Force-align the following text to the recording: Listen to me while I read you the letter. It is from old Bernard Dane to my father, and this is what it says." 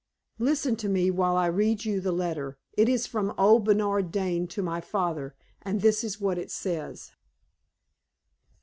Listen 0.39 0.75
to 0.77 0.89
me 0.89 1.11
while 1.11 1.37
I 1.37 1.45
read 1.45 1.85
you 1.85 2.01
the 2.01 2.11
letter. 2.11 2.57
It 2.73 2.89
is 2.89 3.05
from 3.05 3.35
old 3.37 3.65
Bernard 3.65 4.11
Dane 4.11 4.47
to 4.47 4.63
my 4.63 4.81
father, 4.81 5.35
and 5.61 5.81
this 5.81 6.03
is 6.03 6.19
what 6.19 6.39
it 6.39 6.49
says." 6.49 7.11